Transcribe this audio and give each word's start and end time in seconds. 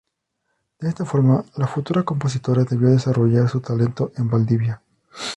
De 0.79 0.89
esta 0.89 1.05
forma, 1.05 1.45
la 1.57 1.67
futura 1.67 2.01
compositora 2.01 2.63
debió 2.63 2.89
desarrollar 2.89 3.47
su 3.49 3.61
talento 3.61 4.11
en 4.15 4.31
Valdivia. 4.31 4.81